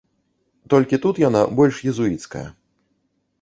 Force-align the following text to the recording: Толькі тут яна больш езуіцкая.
Толькі 0.73 0.99
тут 1.03 1.21
яна 1.23 1.41
больш 1.59 1.75
езуіцкая. 1.93 2.43